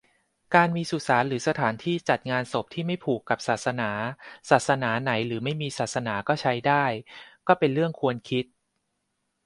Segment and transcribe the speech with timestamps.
[0.55, 3.91] การมีสุสานและสถานที่จัดงานศพ ที่ไม่ผูกกับศาสนา
[4.49, 6.85] ศาสนาไหนหรือไม่มีศาสนาใช้ก็ได้
[7.47, 8.45] ก็เป็นเรื่องควรคิด